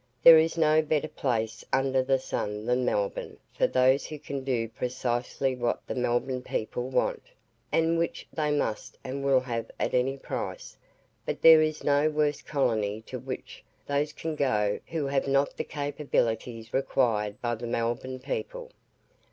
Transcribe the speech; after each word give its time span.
There 0.23 0.39
is 0.39 0.57
no 0.57 0.81
better 0.81 1.07
place 1.07 1.63
under 1.71 2.01
the 2.01 2.17
sun 2.17 2.65
than 2.65 2.83
Melbourne 2.83 3.37
for 3.53 3.67
those 3.67 4.07
who 4.07 4.17
can 4.17 4.43
do 4.43 4.67
precisely 4.67 5.55
what 5.55 5.85
the 5.85 5.93
Melbourne 5.93 6.41
people 6.41 6.89
want; 6.89 7.21
and 7.71 7.99
which 7.99 8.27
they 8.33 8.49
must 8.49 8.97
and 9.03 9.23
will 9.23 9.41
have 9.41 9.69
at 9.79 9.93
any 9.93 10.17
price; 10.17 10.75
but 11.23 11.43
there 11.43 11.61
is 11.61 11.83
no 11.83 12.09
worse 12.09 12.41
colony 12.41 13.01
to 13.01 13.19
which 13.19 13.63
those 13.85 14.11
can 14.11 14.33
go 14.35 14.79
who 14.87 15.05
have 15.05 15.27
not 15.27 15.55
the 15.55 15.63
capabilities 15.63 16.73
required 16.73 17.39
by 17.39 17.53
the 17.53 17.67
Melbourne 17.67 18.17
people. 18.17 18.71